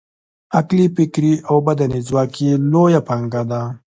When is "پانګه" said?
3.07-3.43